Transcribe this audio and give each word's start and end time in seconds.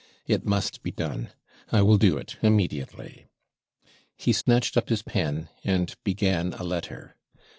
'It 0.25 0.43
must 0.43 0.81
be 0.81 0.89
done 0.89 1.29
I 1.71 1.83
will 1.83 1.99
do 1.99 2.17
it 2.17 2.37
immediately.' 2.41 3.27
He 4.17 4.33
snatched 4.33 4.75
up 4.75 4.89
his 4.89 5.03
pen, 5.03 5.47
and 5.63 5.95
began 6.03 6.53
a 6.53 6.63
letter. 6.63 7.17